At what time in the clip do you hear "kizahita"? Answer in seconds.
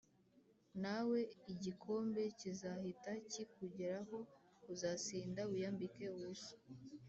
2.39-3.11